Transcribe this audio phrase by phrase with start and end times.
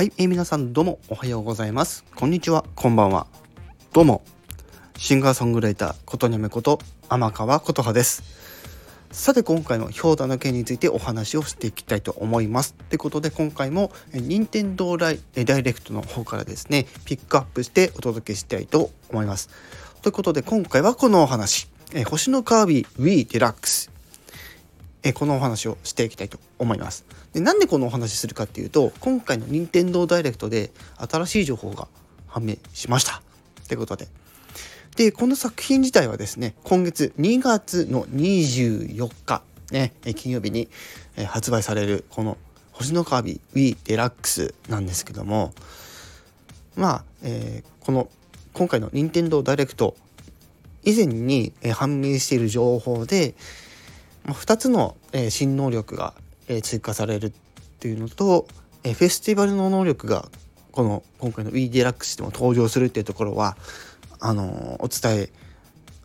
[0.00, 2.06] はい、えー、皆さんどうもおはようございます。
[2.14, 3.26] こんにちは、こんばんは。
[3.92, 4.22] どうも、
[4.96, 6.78] シンガーソングライター、ことにゃめこと、
[7.10, 8.22] 天川琴葉です。
[9.10, 12.72] さて今回の氷太の件についてお話をしていきたいと思います。
[12.88, 19.50] ということで今回も任天堂ダイダイレクトの方からですね、ピックアップしてお届けしたいと思います。
[20.00, 23.90] ということで今回はこのお話、え星のカービィ Wii デラックス
[25.02, 27.04] えこのお話をしていきたいと思います。
[27.32, 31.88] でなんでこのお話するかっていうと今回の任天堂ダイレクトで新しい情報が
[32.26, 33.22] 判明しました
[33.64, 34.08] ってことで。
[34.96, 40.68] でこの作品自体はですね今月2月の24日ね金曜日に
[41.26, 42.36] 発売されるこの
[42.72, 45.54] 星のカービィ Wii デラックスなんですけども
[46.76, 48.08] まあ、えー、この
[48.52, 49.96] 今回の任天堂ダイレクト
[50.82, 53.34] 以前に判明している情報で
[54.26, 56.14] 2つの、え新能力が、
[56.48, 57.32] え追加されるっ
[57.78, 58.46] ていうのと、
[58.84, 60.28] えフェスティバルの能力が
[60.72, 63.56] この今回の Wii デラックスでも登場するっていうところは
[64.20, 65.30] あのお伝え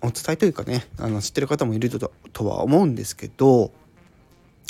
[0.00, 3.72] お伝えというかねあの知ってる方もいるととは思うんですけど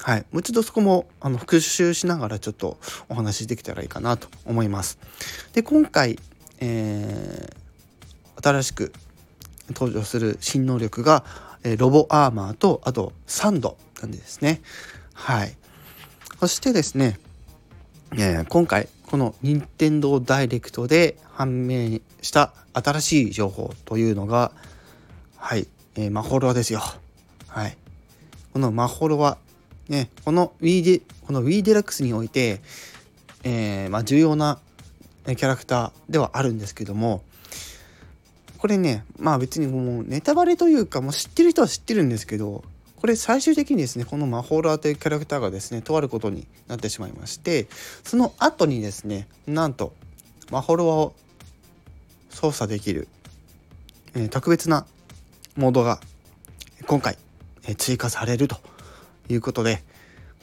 [0.00, 4.98] はいもう一度そこもあの復習しながらちょっとお話しできたらいいかなと思います。
[5.52, 6.18] で今回、
[6.58, 8.92] えー、新しく
[9.68, 11.24] 登場する新能力が
[11.64, 14.60] えロボアーマーとあとサンドなんですね。
[15.14, 15.56] はい。
[16.40, 17.18] そしてですね、
[18.14, 24.52] えー、今回この任天堂ダイレクトで判明した新しい情報というのが
[25.36, 26.80] はい、えー、マホロワですよ。
[27.48, 27.76] はい。
[28.52, 29.38] このマホロワ
[29.88, 32.60] ね、この Wii デこの Wii デラックスにおいて、
[33.44, 34.58] えー、まあ、重要な
[35.26, 37.22] キャラクターではあるんですけども
[38.62, 42.62] これねまあ別にもうネタバレというかもう知ってる人は知ってるんですけど
[42.94, 47.66] これ最終的にですねこのマホーラーというキャラクターがですねとあることになってしまいまして
[48.04, 49.94] その後にですねなんと
[50.52, 51.12] マホロワを
[52.30, 53.08] 操作できる、
[54.14, 54.86] えー、特別な
[55.56, 55.98] モードが
[56.86, 57.18] 今回、
[57.64, 58.58] えー、追加されると
[59.28, 59.82] いうことで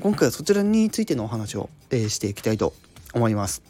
[0.00, 2.74] 今回はそちらについてのお話を、えー、していきたいと
[3.14, 3.62] 思います。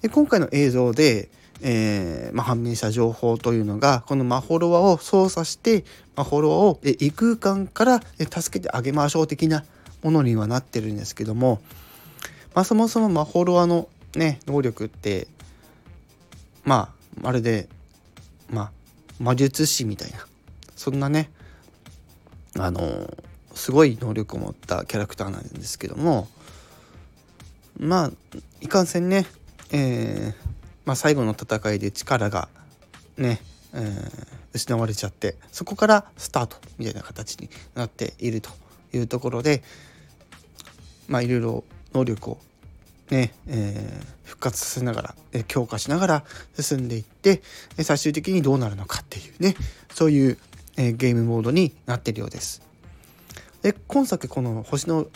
[0.00, 1.28] で今回の映像で、
[1.62, 5.84] えー、まあ、判明した情報というのがこのマホロワを操作して
[6.16, 9.64] マホロワを異空間から助けてあげましょう的な
[10.02, 11.60] ものにはなってるんですけども、
[12.54, 15.28] まあ、そもそもマホロワのね能力って
[16.64, 17.68] まあまるで
[18.50, 18.70] まあ
[19.18, 20.26] 魔術師みたいな
[20.76, 21.30] そんなね
[22.58, 23.12] あの
[23.54, 26.26] すごい能力を持ったキャラクターなんですけども
[27.78, 28.10] まあ
[28.62, 29.26] いかんせんね、
[29.72, 32.48] えーまあ、最後の戦いで力が
[33.16, 33.40] ね、
[33.74, 38.50] えー、失われちゃってそこからスタートみたいな形になっていると
[38.92, 39.62] いうところで
[41.08, 42.38] まあいろいろ能力を
[43.10, 46.24] ね、えー、復活させながら、え強化しながら
[46.58, 47.42] 進んでいって
[47.82, 49.56] 最終的にどうなるのかっていうね
[49.92, 50.38] そういう、
[50.76, 52.62] え、ゲームモードになっているようです。
[53.62, 55.06] で今作この「星の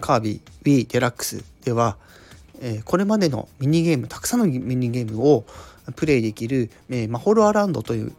[0.00, 1.98] カービィ Wii デラックス」では
[2.60, 5.44] えこれまでのミニゲームたくさんのミニゲームを
[5.96, 8.12] プレイできる、えマホロアランドという、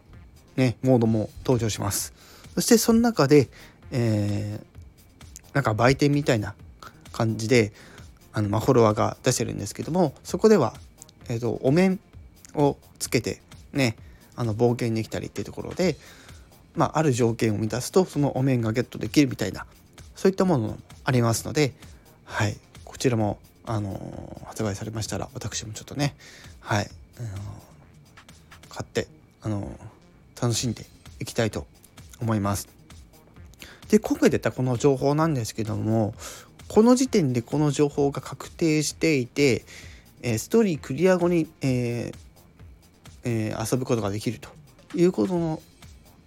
[0.56, 2.12] ね、モードも登場します。
[2.54, 3.48] そしてその中で、
[3.90, 6.54] えー、なんか売店みたいな
[7.12, 7.72] 感じで
[8.32, 10.74] あのマホロアが出してるんですけどもそこでは、
[11.28, 12.00] えーと、お面
[12.54, 13.40] をつけて
[13.72, 13.96] ね
[14.36, 15.96] あの冒険できたりっていうところで、
[16.74, 19.66] まあ、ある条件を満たすとそのお面がゲットできるみたいな
[20.16, 21.72] そういったものもありますので、
[22.24, 26.14] はい、こちらもあの発売されましたら私もちょっとね
[26.60, 27.28] はい、あの
[28.68, 29.08] 買って
[29.42, 29.70] あの
[30.40, 30.86] 楽しんで
[31.20, 31.66] いきたいと
[32.20, 32.68] 思います。
[33.88, 36.14] で今回出たこの情報なんですけども
[36.68, 39.66] この時点でこの情報が確定していて、
[40.22, 42.16] えストーリークリア後に、えー
[43.24, 44.48] えー、遊ぶことができると
[44.94, 45.60] いうことの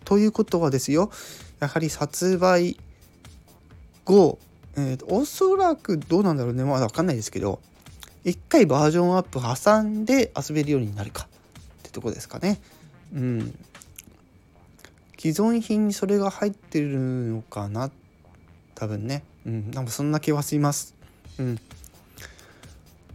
[0.04, 1.10] ということはですよ
[1.60, 2.78] やはり発売
[4.04, 4.38] 後
[4.78, 7.62] えーと、おそらくどうなんだろうねまだ分かんないですけど
[8.24, 11.28] 一回バージョンアップ挟んで遊べるようになるかっ
[11.84, 12.60] てとこですかね。
[13.14, 13.58] うん。
[15.18, 17.92] 既存品にそれが入ってるのかな？
[18.74, 19.24] 多分ね。
[19.46, 19.72] うん。
[19.72, 20.96] なんかそんな気はします。
[21.38, 21.60] うん。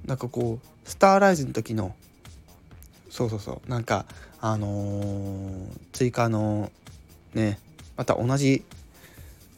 [0.06, 1.94] なんかこうスターライズの時の
[3.10, 4.06] そうそうそうなんか
[4.40, 6.70] あのー、追加の
[7.34, 7.58] ね
[7.96, 8.64] また同じ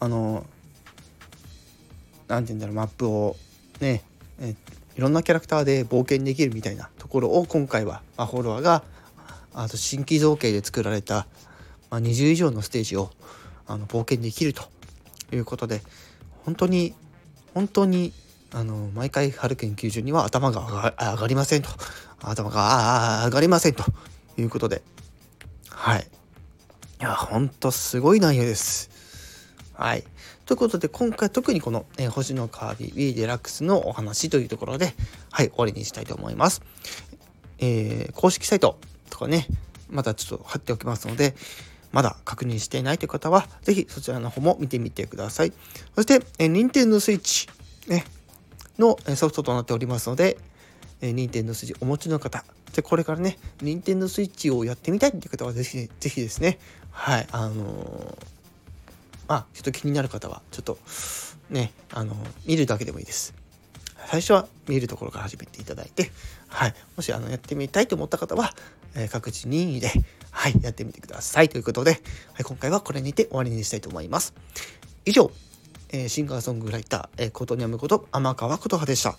[0.00, 0.46] あの
[2.32, 3.37] 何て言うんだろうマップを
[3.81, 4.02] ね
[4.40, 4.55] え
[4.96, 8.82] いろんなキャラクターで冒険できるみたいなところを今回はマホロアが
[9.52, 11.26] あと新規造形で作られた、
[11.90, 13.11] まあ、20以上のステージを
[13.67, 14.62] あの冒険できると
[15.31, 15.82] いうことで
[16.44, 16.94] 本当に
[17.52, 18.12] 本当に
[18.55, 21.69] あの毎回春研究所には頭が上がりませんと。
[22.25, 23.84] 頭が上がりませんと
[24.38, 24.82] いうことで。
[25.69, 26.06] はい。
[27.00, 28.90] いやほんとすごい内容です。
[29.82, 30.05] はい。
[30.46, 34.94] ということで今回特にこの、えー、星のカービィ w デラックスのお話というところで
[35.32, 36.62] はい終わりにしたいと思います。
[37.58, 38.79] えー、公式サイト
[39.11, 39.49] とかね
[39.90, 41.34] またちょっと貼っておきますので
[41.90, 45.52] まだ確認していないという方は、ぜひそちらの方も見てみてください。
[45.96, 47.50] そして、えー、Nintendo Switch、
[47.88, 48.05] ね、
[48.79, 50.38] のソフトとなっておりますので、
[51.00, 56.58] えー、Nintendo Switch お持ちの方、でこれからね、Nintendo Switch をやってみたいっていう方は、ぜひ、ぜひですね、
[56.93, 58.41] はい、あのー、
[59.32, 60.76] まあ、ちょっと気になる方は、ちょっと、
[61.49, 62.14] ね、あの、
[62.44, 63.32] 見るだけでもいいです。
[64.06, 66.12] 最初は見るところから始めていただいて、
[66.49, 68.52] はい、もしあのやってみたいと思った方は、
[68.94, 69.90] えー、各自任意で、
[70.32, 71.96] はい、やってみてくださいということで、は
[72.40, 74.34] い、今回はこれにて終わりにしたいと思います。
[75.06, 75.31] 以上、
[75.88, 79.17] えー、シンガーソングライター、えー、ことにゃむこと天川琴葉でした。